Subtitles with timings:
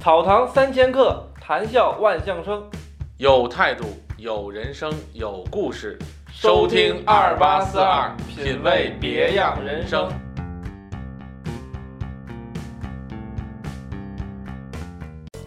[0.00, 2.62] 草堂三千客，谈笑万象生。
[3.16, 3.84] 有态度，
[4.16, 5.98] 有人生，有故事。
[6.30, 10.08] 收听二八四二，品味别样人生。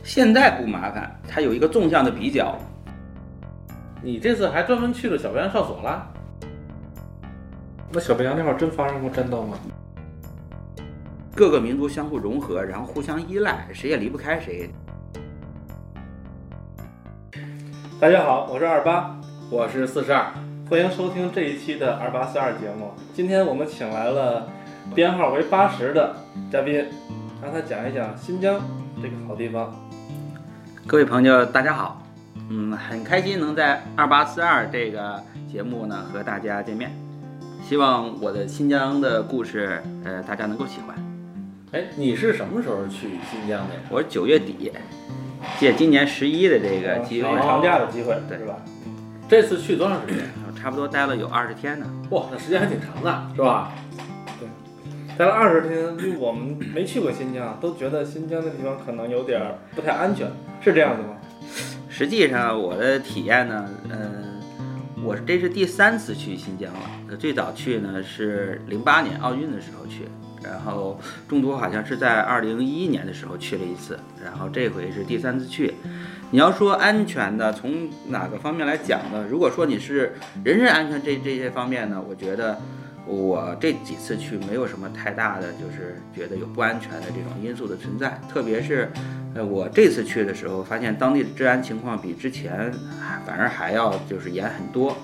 [0.03, 2.57] 现在不麻烦，它有一个纵向的比较。
[4.03, 6.05] 你这次还专门去了小白杨哨所了？
[7.89, 9.57] 那小白杨那块儿真发生过战斗吗？
[11.41, 14.69] 各个民族相互融合，然后互相依赖，谁也离不开谁。
[17.99, 20.31] 大家好，我是二八，我是四十二，
[20.69, 22.91] 欢迎收听这一期的二八四二节目。
[23.11, 24.47] 今天我们请来了
[24.93, 26.15] 编号为八十的
[26.51, 26.85] 嘉宾，
[27.41, 28.61] 让他讲一讲新疆
[29.01, 29.73] 这个好地方。
[30.85, 32.03] 各位朋友，大家好，
[32.51, 35.19] 嗯，很开心能在二八四二这个
[35.51, 36.95] 节目呢和大家见面，
[37.63, 41.10] 希望我的新疆的故事，呃，大家能够喜欢。
[41.71, 43.79] 哎，你是什么时候去新疆的呀？
[43.89, 44.73] 我是九月底，
[45.57, 48.57] 借今年十一的这个机会，长假的机会，对是吧？
[49.29, 50.25] 这次去多长时间？
[50.53, 51.85] 差不多待了有二十天呢。
[52.09, 53.71] 哇，那时间还挺长的，是吧？
[54.37, 54.49] 对
[55.17, 60.29] 待了二十天，因为我们没去过新疆，都觉得新疆那地方可能有点儿不太安全，
[60.61, 61.15] 是这样的吗？
[61.87, 64.41] 实际上我的体验呢，嗯、
[65.05, 66.79] 我这是第三次去新疆了。
[67.09, 70.03] 呃最早去呢是零八年奥运的时候去，
[70.43, 75.73] 然后中途好像是在二零一一年的时候去了一次，然后这回是第三次去。
[76.31, 79.25] 你要说安全呢，从哪个方面来讲呢？
[79.29, 82.57] 如果说你是人身安全这这些方面呢，我觉得
[83.05, 88.17] 我这几次去没有什么太大的，就是觉得有不安全的这种因素的存在。
[88.31, 88.89] 特别是，
[89.35, 92.71] 呃，我这次去的时候，发现当地的治安情况比之前
[93.25, 94.95] 反而还要就是严很多。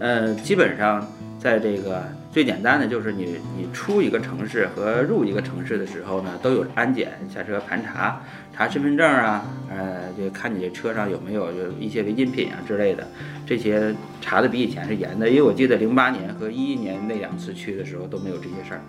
[0.00, 1.06] 呃，基本上
[1.38, 2.02] 在这个
[2.36, 8.20] 最简单的就是你你出一个城市和入一个城市的时候呢，都有安检下车盘查，
[8.54, 13.08] 查身份证啊，呃，就看你这车上有没有有一些违禁品啊之类的，
[13.46, 15.26] 这些查的比以前是严的。
[15.30, 18.80] 因为我记得零八年和一一年那两次去的时候都没有这些事儿，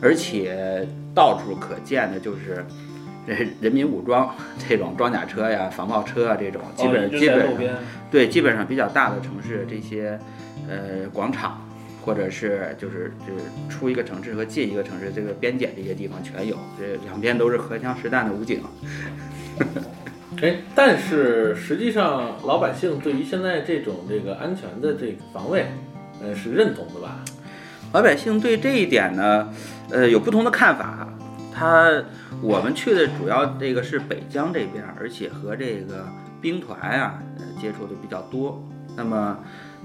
[0.00, 2.64] 而且到处可见的就是。
[3.26, 4.34] 人人民武装
[4.66, 7.76] 这种装甲车呀、防爆车啊，这种基本、哦基本上
[8.10, 10.18] 对，基本上比较大的城市这些，
[10.66, 11.62] 呃，广场
[12.02, 18.62] 或者是就是就是出一个城市和进一个城市，这个边检这些地方全有，这两边都是荷枪实弹的武警。
[20.40, 25.66] 哎，但是实际上老百姓对于现在这种这个安全的这个防卫，
[26.22, 27.22] 呃，是认同的吧？
[27.92, 29.52] 老百姓对这一点呢，
[29.90, 31.06] 呃，有不同的看法。
[31.52, 32.02] 他
[32.40, 36.06] 我们去的主要这个是北疆这边，而且和这个
[36.40, 38.66] 兵团啊呃接触的比较多。
[39.00, 39.38] 那么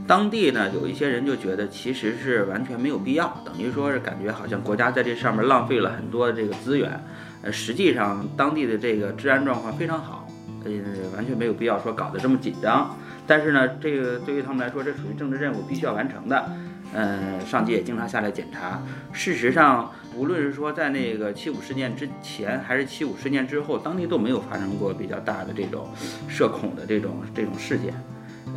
[0.05, 6.99] 当地呢，有一些人就觉得其实是完全没有必要，等于说是感觉好像国家在这上面浪费了很多的这个资源。
[7.41, 10.27] 呃，实际上当地的这个治安状况非常好，
[10.65, 10.71] 呃，
[11.15, 12.93] 完全没有必要说搞得这么紧张。
[13.25, 16.51] 但是呢，这个对于他们来说，这属于政治任务，必须要完成的。
[16.93, 18.81] 呃，上级也经常下来检查。
[19.13, 25.87] 事实上，无论是说在那个七五事件之前，还是七五事件之后，当地都没有发生过比较大的这种
[26.27, 27.93] 社恐的这种这种事件。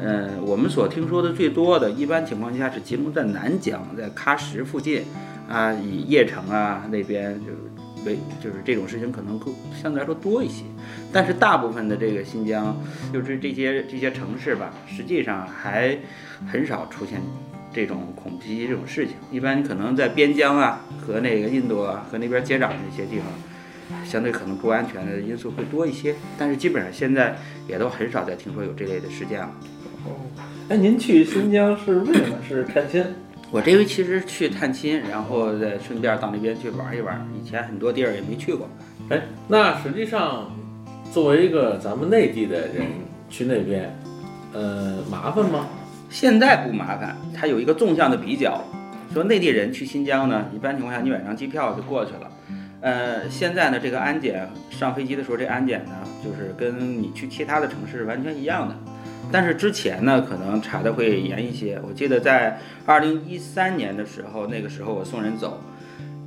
[0.01, 5.03] 呃，我们所听说的最多的，一般情况下是集中在南疆，在喀什附近，
[5.49, 7.59] 啊，以叶城啊那边就是
[8.07, 10.63] 为就是这种事情可能更相对来说多一些。
[11.13, 12.77] 但是大部分的这个新疆，
[13.13, 15.99] 就是这些这些城市吧，实际上还
[16.47, 17.21] 很少出现
[17.75, 19.17] 这种恐袭这种事情。
[19.33, 26.15] 一般可能在边疆啊和那个印度啊和那边接壤的那些地方，相对可能不安全的因素会多一些。
[26.39, 27.37] 但是基本上现在
[27.67, 29.51] 也都很少再听说有这类的事件了。
[30.05, 30.17] 哦，
[30.69, 32.37] 哎，您去新疆是为什么？
[32.47, 33.05] 是探亲？
[33.51, 37.27] 我这回其实去探亲，然后再顺便到那边去玩一玩。
[37.41, 38.69] 以前很多地儿也没去过。
[39.09, 40.51] 哎，那实际上
[41.11, 42.87] 作为一个咱们内地的人
[43.31, 43.91] 去那边，
[44.53, 45.67] 呃，麻烦吗？
[46.11, 48.63] 现在不麻烦，它有一个纵向的比较。
[49.15, 52.31] 说内地人去新疆呢，一般情况下你买张机票就过去了。
[52.83, 55.93] 呃，现在呢，这个安检上飞机的时候，这安检呢，
[56.23, 58.75] 就是跟你去其他的城市完全一样的。
[59.31, 61.81] 但是之前呢，可能查的会严一些。
[61.87, 65.61] 我记得在二零一三年的时候，那个时候我送人走，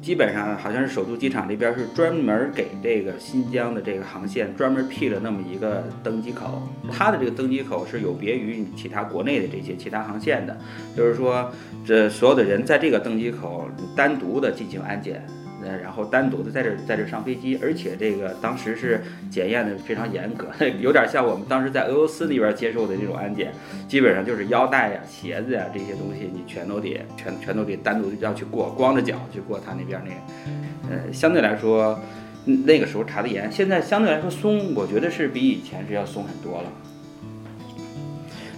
[0.01, 6.61] 基本上好像是首都机场这边是专门给这个新疆的这个航线专门辟了那么一个登机口，
[6.91, 10.57] 它的这个登机口是有别于你其他国内的这些其他航线的，
[10.95, 11.51] 就是说
[11.85, 15.25] 这所有的人在这个登机口单独的进行安检。
[15.63, 20.47] 呃，然后单独的在这在这上飞机，而且这个当时是检验的非常严格，
[20.79, 23.51] 有点像我们当时在俄罗斯那边接受的这种安检，
[23.87, 31.99] 基本上就是腰带呀、鞋子呀这些东西，你全都得全全都得单独要去过，光着脚去过他那边那个，呃，相对来说，
[32.43, 36.71] 那个时候查的严，现在相对来说松，我觉得是比以前是要松很多了。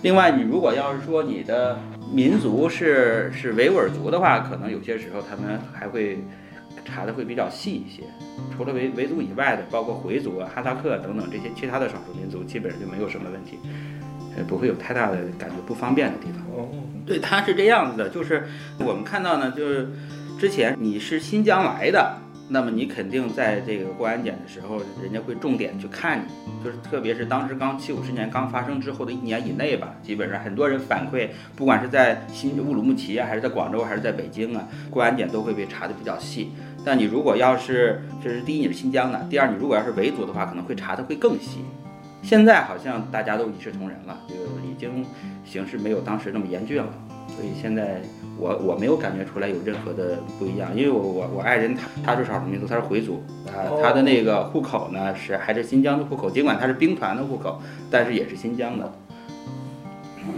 [0.03, 1.79] 另外，你如果要是说你的
[2.13, 6.19] 民族是是维吾尔族的话，可能有些时候他们还会
[6.83, 8.03] 查的会比较细一些。
[8.55, 13.57] 除了维维族以外的，包括回族啊、哈萨克等等这些其他的少数民族，基本上就没有什么问题，
[14.37, 16.41] 呃，不会有太大的感觉不方便的地方。
[16.55, 16.67] 哦，
[17.05, 18.43] 对，它是这样子的，就是
[18.79, 19.89] 我们看到呢，就是
[20.39, 22.17] 之前你是新疆来的，
[22.49, 36.51] 那么你肯定在这个过安检的时候，人家会重点去看你，就是特别是当时刚七五十年刚发生之后的一年以内吧，基本上很多人反馈，不管是在新乌鲁木齐啊，还是在广州，还是在北京啊，过安检都会被查的比较细。
[36.85, 41.59] 但你如果要是，这是第一你是新疆的，第二你如果要是维族的话，可能会查的会更细。
[42.21, 44.35] 现在好像大家都一视同仁了，就
[44.65, 45.05] 已经
[45.45, 46.87] 形势没有当时那么严峻了，
[47.27, 48.01] 所以现在
[48.37, 58.89] 我我没有感觉出来有任何的不一样，因为我我我爱人他他是少数民族，他是回族啊、哦他的那个户口呢是还是新疆的户口，尽管他是兵团的户口，但是也是新疆的。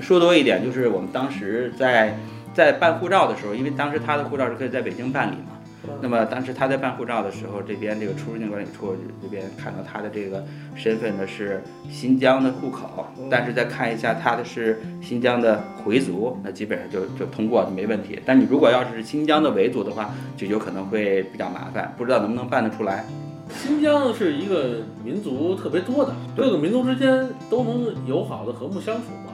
[0.01, 2.17] 说多一点，就是我们当时在
[2.51, 5.54] 在办护照的时候，因为当时他的护照是可以在北京办理嘛。
[6.01, 10.43] 那么当时他在办护照的时候，这边这个出入境管理处这边看到他的这个
[10.75, 18.19] 身份呢是新疆的户口，但是再看一下他的是新疆的回族，那基本上就就通过就没问题。
[18.25, 23.05] 但你如果要是新疆的维族的话，就有可能会比较麻烦，不知道能不能办得出来。
[23.49, 29.33] 新疆是一个民族特别多的，各个民族之间都能友好的和睦相处吗？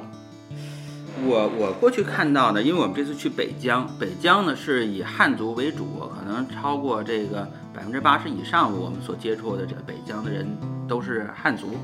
[1.24, 10.48] 我我过去看到的，因为我们这次去北疆，北疆呢是以汉族为主，可能超过这个百分之八十以上，我们所接触的这个北疆的人
[10.88, 11.78] 都是汉族。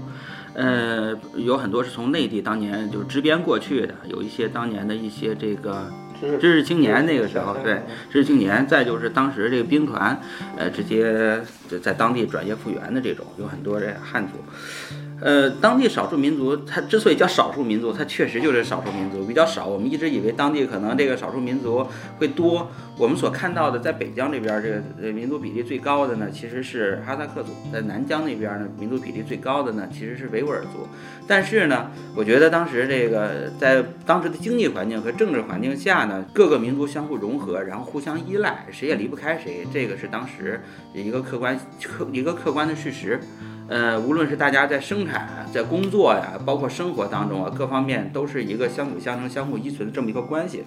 [0.54, 10.20] 呃，有很多是从内地当年就是支边过去的，有一些当年的一些这个知知识青年那个时候，对，知识青年，再就是当时这个兵团，
[10.58, 11.40] 呃，直接
[11.70, 14.34] 就在当地转业复员的这种，有很多这汉族。
[15.20, 19.66] 呃，当地少数民族，它之所以叫少数民族，它确实就是少数民族比较少。
[19.66, 21.86] 我们一直以为当地可能这个少数民族
[22.20, 22.70] 会多。
[23.00, 30.88] 我们所看到的，在北疆这边这个民族比例最高的呢，其实是哈萨克族；在南疆那边呢，民族比例最高的呢，其实是维吾尔族。
[31.28, 40.62] 但是呢，我觉得当时这个在当时的经济环境和政治环境下呢，各个民族相互融合，然后互相依赖，谁也离不开谁，这个是当时
[40.94, 43.20] 一个客观客一个客观的事实。
[43.68, 50.64] 呃，无论是大家在生产、在工作呀，包括生活当中啊，各方面都是一个相辅相成、相互依存的这么一个关系。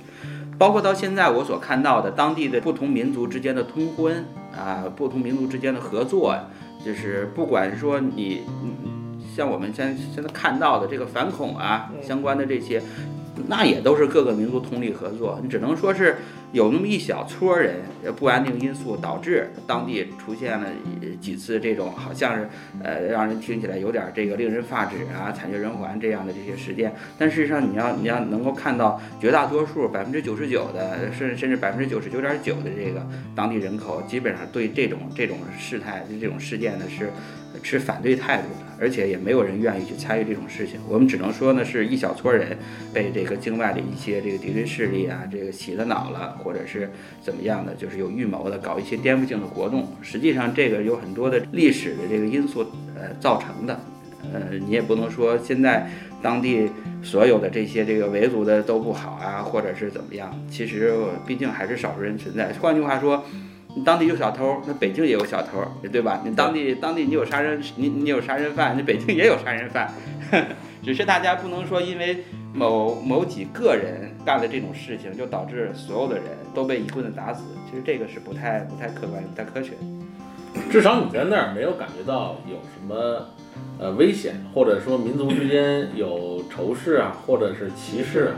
[0.59, 6.45] 包括到现在我所看到的当地的不同民族之间的通婚啊，不同民族之间的合作呀，
[6.85, 12.83] 就是不管是说你，嗯像我们现现在看到的这个反恐啊相关的这些，
[13.49, 15.39] 那也都是各个民族通力合作。
[15.43, 16.17] 你只能说是
[16.53, 17.77] 有那么一小撮人
[18.17, 20.67] 不安定因素导致当地出现了
[21.21, 22.49] 几次这种好像是
[22.83, 26.93] 呃让人听起来有点这个令人发指啊、惨绝人寰这样的这些事件。
[27.19, 37.11] 但事实上，你要你要能够看到绝大多数百分之九十九的，甚甚至百分之九十九点九的这个当地人口，基本上对这种这种事态、这种事件呢是
[37.63, 40.81] 持反对态度的，而且也没有人愿意去参与这种事情。
[40.89, 42.57] 我们只能说呢，是一小撮人
[42.95, 46.91] 被这个境外的一些这个敌对势力啊，这个洗了脑了，或者是
[47.21, 49.87] 怎么样的，就是有预谋的搞一些颠覆性的活动。
[50.01, 52.65] 实际上，这个有很多的历史的这个因素
[52.97, 53.79] 呃造成的。
[54.33, 55.89] 呃，你也不能说现在
[56.21, 56.69] 当地
[57.03, 60.31] 所有的这些这个维族的都不好啊，或者是怎么样。
[60.51, 60.95] 其实
[61.27, 62.53] 毕竟还是少数人存在。
[62.61, 63.25] 换句话说，
[63.75, 66.23] 你当地有小偷，那北京也有小偷，对吧？
[66.25, 69.93] 你当地当地你有杀人，你你有杀人犯，你北京也有杀人犯。
[70.83, 72.25] 只是大家不能说因为
[72.55, 76.25] 某某几个人干了这种事情，就导致所有的人
[76.55, 77.45] 都被一棍子打死。
[77.71, 79.73] 其实这个是不太不太客观、不太科学。
[80.71, 83.29] 至少你在那儿没有感觉到有什么
[83.79, 88.35] 呃危险，或者说民族之间有仇视啊，或者是歧视啊。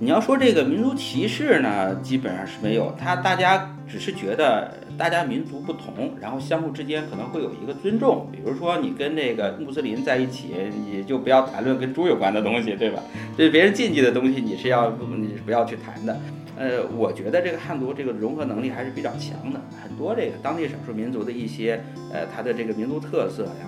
[0.00, 8.28] 你要说这个民族歧视呢，基本上是没有，他大家只是觉得大家民族不同，然后相互之间可能会有一个尊重。
[8.30, 10.54] 比如说你跟这个穆斯林在一起，
[10.86, 13.02] 你就不要谈论跟猪有关的东西，对吧？
[13.36, 16.16] 对别人禁忌的东西，你是要不你是不要去谈的。
[16.56, 21.80] 呃，我觉得这个汉族这个融合能力还是比较强的，很多这个当地少数民族的一些
[22.12, 23.66] 呃它的这个民族特色呀，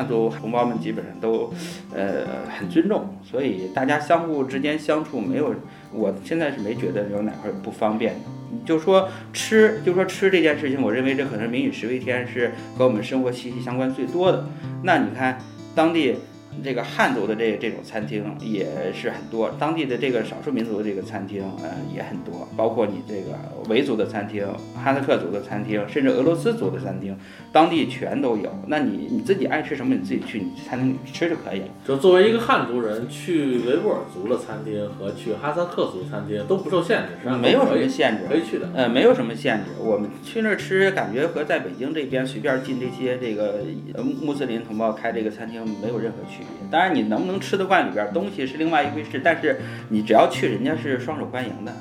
[0.00, 1.52] 汉族同胞们基本上都
[1.94, 2.24] 呃
[2.58, 5.54] 很尊重，所以大家相互之间相处没有，
[5.92, 8.20] 我现在是没觉得有哪块不方便的。
[8.50, 14.46] 你就说吃，就说吃这件事情，我认为这可能民以食为天，是和我们生活息息相关最多的。
[14.84, 15.38] 那你看
[15.74, 16.16] 当地
[16.62, 23.38] 这个汉族的这这种餐厅也是很多，当地的这个少数民族的这个餐厅，呃，也很多，包括你这个
[23.68, 27.16] 维族的餐厅、哈萨克族的餐厅，甚至俄罗斯族的餐厅，
[27.52, 28.50] 当地全都有。
[28.66, 31.66] 那你你自己爱吃什么，你自己去你餐厅里吃就可以了。
[31.86, 38.68] 就作为一个汉族人，去维吾尔族的餐厅和去哈萨克族餐厅都不受限制，实际上没有什么限制，可以去的。
[38.74, 39.70] 呃，没有什么限制。
[39.78, 43.60] 我们去那儿吃，感觉和在北京这边随便进这些这个
[43.94, 46.68] 呃穆斯林同胞开这个餐厅没有任何区别。
[46.70, 51.72] 当然，你能不能吃得惯里边东西是另外一回事，但是你只要去，人家是双手欢迎的。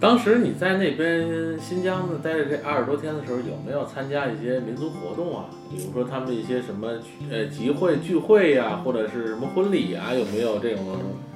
[0.00, 5.44] 当时你在那边新疆呢待着这二十多天的时候，有没有参加一些民族活动啊？
[5.70, 6.92] 比如说他们的一些什么
[7.30, 10.86] 呃集会聚会呀、或者是什么婚礼啊，有没有这种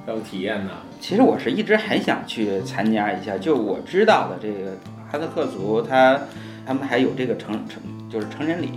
[0.07, 0.71] 这种体验呢？
[0.99, 4.71] 其实我是一直很想去参加一下，就我知道的这个
[5.11, 6.19] 哈萨克族，他
[6.65, 7.79] 他们还有这个成成
[8.09, 8.71] 就是成人礼，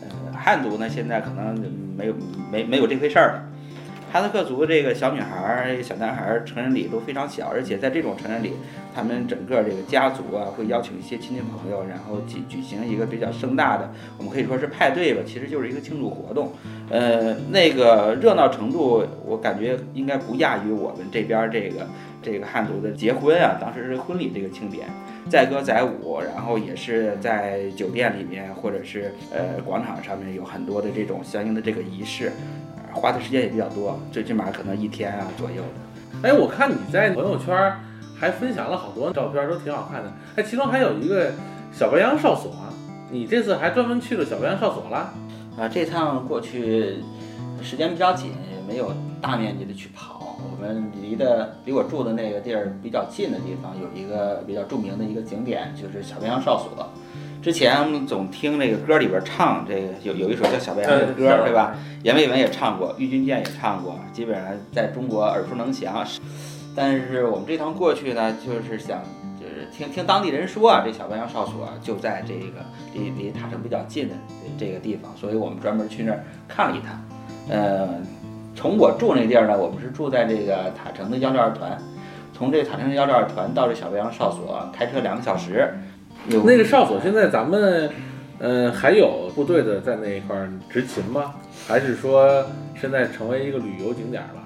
[0.00, 1.54] 呃，汉族呢现在可能
[1.96, 2.14] 没有
[2.50, 3.43] 没没有这回事儿。
[4.14, 8.52] 哈萨克族这个小女孩儿、小男孩儿成人礼都非常小，而且在这种成人礼，
[8.94, 16.52] 他们整个这个家族啊会邀请一些亲戚朋友，然后举举行一个比较盛大的，我们可以说是派对吧，其实就是一个庆祝活动。
[16.90, 21.84] 呃，那个热闹程度，我感觉应该不亚于我们这边这个
[22.22, 24.86] 这个汉族的结婚啊，当时是婚礼这个庆典，
[25.28, 32.30] 载歌载舞，然后也是在酒店里面或者是呃广场上面有很多的这种相应的这个仪式，
[32.94, 36.28] 花的时间也比较多，最起码可能一天啊左右的。
[36.28, 37.74] 哎，我看你在朋友圈
[38.18, 40.12] 还分享了好多照片，都挺好看的。
[40.36, 41.32] 哎，其中还有一个
[41.72, 42.52] 小白杨哨所，
[43.10, 45.12] 你这次还专门去了小白杨哨所了？
[45.58, 46.96] 啊，这趟过去
[47.62, 50.38] 时间比较紧，也没有大面积的去跑。
[50.38, 56.88] 我们离的离我住的那个地儿比较近的地方，有一个比较著名的一个景点，就是小白杨哨所。
[57.44, 61.76] 之前我们总听那个歌里边唱这个有有一首叫《小白杨》的歌，嗯对吧？
[62.02, 66.02] 阎维文也唱过，郁钧剑也唱过，基本上在中国耳熟能详。
[66.74, 69.02] 但是我们这趟过去呢，就是想
[69.38, 74.14] 就是听听当地人说啊，这小白杨哨所就在这个离离塔城比较近的
[74.58, 76.98] 这个地方，所以我们专门去那儿看了一趟。
[77.50, 77.90] 呃，
[78.56, 81.76] 从我住那地儿呢，我们是住在这个塔城的幺六二团，
[82.32, 85.74] 从这塔城的幺六二团到这小白杨哨所开车两个小时。
[86.44, 87.90] 那个哨所现在咱们，
[88.38, 91.34] 呃，还有部队的在那一块儿执勤吗？
[91.66, 92.44] 还是说
[92.80, 94.42] 现在成为一个旅游景点了？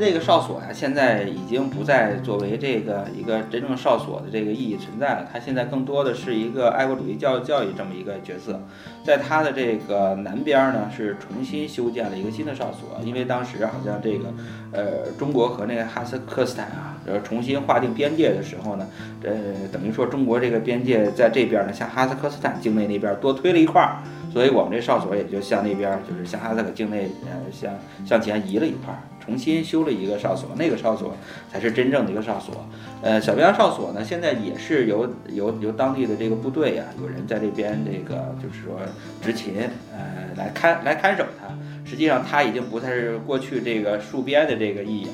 [0.00, 5.28] 那个哨所呀，现在已经不再作为这个一个真正哨所的这个意义存在了。
[5.30, 8.58] 它现在更多的是一个爱国主义教教育这么一个角色。
[9.04, 14.32] 在它的这个南边呢，是重新修建了一个新的哨所，因为当时好像这个
[14.72, 18.86] 呃中国和那个哈萨克斯坦啊，呃重新划定边界的时候呢，
[19.22, 19.30] 呃
[19.70, 23.98] 等于说中国这个边界在这边呢，向哈萨克斯坦境内那边多推了一块儿。
[24.32, 27.74] 所以我们这哨所也就向那边，就是向哈萨克境内，呃，向
[28.06, 28.94] 向前移了一块，
[29.24, 31.16] 重新修了一个哨所，那个哨所
[31.50, 32.54] 才是真正的一个哨所。
[33.02, 38.80] 呃，小白杨哨所呢，现在也是由由由当地的这个部队呀、有人在这边这个就是说
[39.20, 39.54] 执勤，
[39.92, 41.52] 呃，来看来看守它。
[41.84, 45.12] 实际上，它已经不再是过去这个戍边的这个意义了。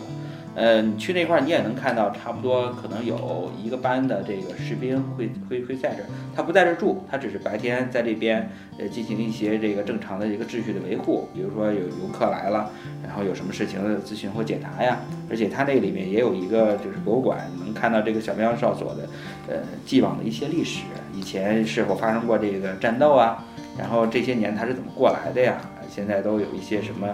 [0.56, 12.70] 呃，你去那块儿，你也能看到，差不多可能有一个班的这个士兵会会会在这儿，他不在这儿住，他只是白天在这边呃进行一些这个正常的一个秩序的维护，比如说有游客来了，
[13.04, 14.98] 然后有什么事情的咨询或解答呀。
[15.28, 19.06] 而且他那里面也有一个就是博物馆，能看到这个小绵羊哨所的
[19.48, 23.44] 呃既往的一些历史，以前是否发生过这个战斗啊，
[23.78, 25.60] 然后这些年他是怎么过来的呀？
[25.88, 27.06] 现在都有一些什么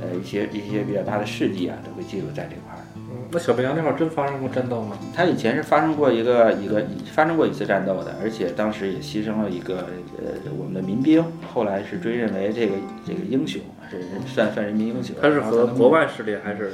[0.00, 2.80] 呃一些一些比较大的事迹啊，都会记录在这块儿。
[3.10, 4.96] 嗯，那小白杨那会儿真发生过战斗吗？
[5.14, 9.86] 他以前是发生过一个一个发生过一次战斗的，而且当时也牺牲了一个
[10.18, 12.74] 呃我们的民兵，后来是追认为这个
[13.06, 15.16] 这个英雄是算算人民英雄。
[15.20, 16.72] 他是和国外势力还是？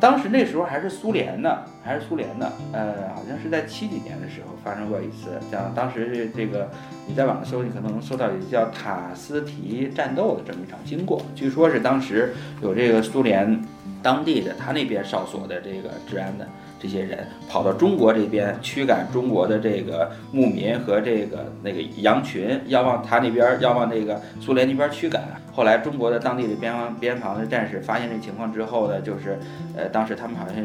[0.00, 6.70] 当时那时候还是苏联呢，还是苏联呢，呃，好像是在七几年的时候发生过一次，像当时是这个
[7.06, 13.62] 你在网上搜，你可能能搜到一个叫塔斯提战斗的这么一场经过，据说是当时有这个苏联
[14.02, 16.48] 当地的他那边哨所的这个治安的。
[16.80, 25.22] 这些人跑到中国这边驱赶中国的这个牧民和这个那个羊群，要往他那边要往那个苏联那边驱赶。
[25.52, 29.38] 后来中国的当地的边防边防的战士发现这情况之后呢，就是
[29.76, 30.56] 呃，当时他们好像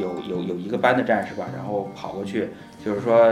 [0.00, 2.48] 有有有一个班的战士吧，然后跑过去，
[2.82, 3.28] 就是说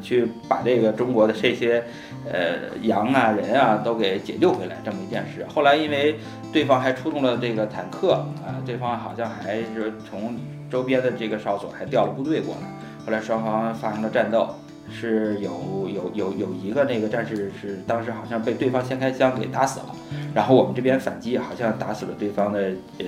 [0.00, 1.82] 去把这个中国的这些
[2.30, 5.44] 呃羊啊人啊都给解救回来这么一件事。
[5.52, 6.16] 后来因为
[6.52, 8.12] 对方还出动了这个坦克
[8.46, 10.36] 啊，对方好像还是从
[10.72, 12.66] 周边的这个哨所还调了部队过来，
[13.04, 14.48] 后来双方发生了战斗。
[14.90, 19.86] 是有有有有一个那个战士是当时好像被对方先开枪给打死了，
[20.34, 22.58] 然后我们这边反击好像打死了对方的
[22.98, 23.06] 呃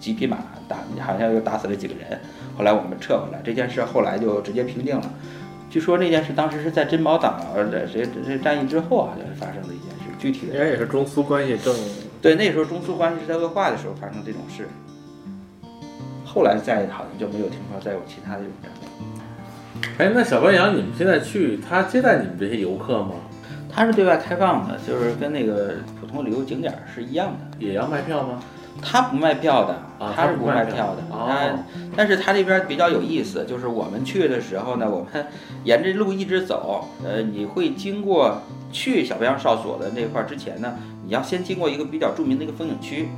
[0.00, 2.18] 几匹马，打好像又打死了几个人，
[2.56, 5.14] 后来我们撤回来，这件事后来就直接平定了。
[5.70, 11.72] 据说那件事当时是在珍宝岛的这这这战役之后好像是发生的一件事，具体的应该也是中苏关系正
[12.20, 14.66] 对，那时候中苏关系是在恶化的时候发生这种事，
[16.32, 18.88] 后来再好像就没有听说再有其他的这种战斗。
[19.98, 23.10] 哎，那小白杨，你们现在去，他接待你们这些游客吗？
[23.70, 27.56] 他是对外开放的，就是跟那个普通旅游景点儿是一样的。
[27.58, 28.40] 也要卖票吗？
[28.80, 31.02] 他不卖票的，啊它是不卖票的。
[31.10, 31.58] 哦，
[31.94, 35.26] 但是他这边比较有意思，就是我们去的时候呢，我们
[35.64, 38.40] 沿着路一直走，呃，你会经过
[38.72, 40.74] 去小白杨哨所的那块儿之前呢，
[41.04, 43.08] 你要先经过一个比较著名的一个风景区。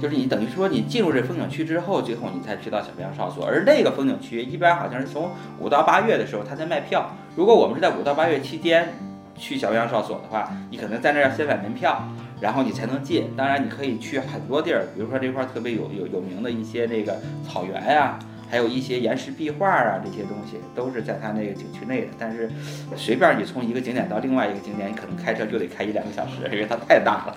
[0.00, 7.10] 就是你等于说你进入这风景区之后，最后你才去到小白杨哨所，而那个风景区一般好像是从五到八月的时候它在卖票。
[7.34, 8.94] 如果我们是在五到八月期间
[9.34, 12.02] 去小白杨哨所的话，你可能在那儿要先买门票，
[12.40, 13.30] 然后你才能进。
[13.36, 18.18] 当然，你可以去很多地儿，比如说这块儿特别有有有名的一些那个草原呀、
[18.50, 22.08] 还有一些岩石壁画啊，这些东西都是在它那个景区内的。
[22.18, 22.50] 但是
[22.96, 27.36] 随便你从一个景点到另外一个景点，你可能开车就得开一两个小时，因为它太大了。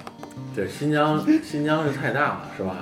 [0.56, 2.75] 对，新疆新疆是太大了，是吧？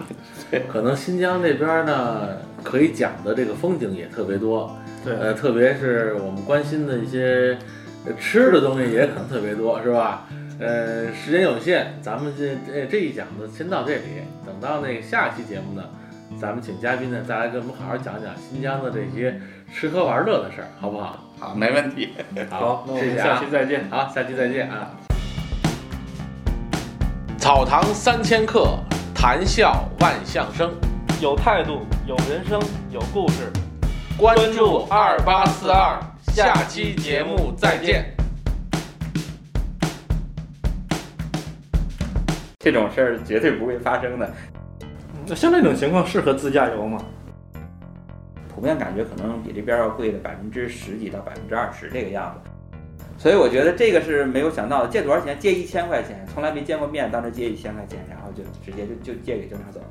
[0.72, 7.58] 可能新疆这边呢，可以讲的这个风景也特别多，对呃，特别是我们关心的一些
[8.06, 10.28] 呃吃的东西也可能特别多，是吧？
[10.60, 14.02] 呃，时间有限，咱们这这这一讲呢，先到这里。
[14.46, 15.84] 等到那个下期节目呢，
[16.42, 19.40] 咱们请嘉宾呢再来跟我们好好讲讲新疆的这些
[19.72, 21.24] 吃喝玩乐的事儿，好不好？
[21.38, 22.10] 好，没问题。
[22.50, 23.88] 好，那我们谢谢啊下期再见。
[23.90, 24.98] 好，下期再见啊。
[27.48, 28.78] 草堂三千客，
[29.16, 30.70] 谈笑万象生。
[31.22, 32.62] 有态度，有人生，
[32.92, 33.50] 有故事。
[34.18, 38.14] 关注二八四二，下期节目再见。
[42.60, 44.30] 这种事儿绝对不会发生的。
[45.26, 47.02] 那像这种情况适合自驾游吗？
[48.54, 52.52] 普遍感觉可能比这边要贵的百分之十几到百分之二十这个样子。
[53.28, 55.38] 所以我觉得这个是没有想到的，借多少钱？
[55.38, 59.86] 借一千块钱，从来没见过面，当时借一千块钱，然后就直接就就借给警察走了。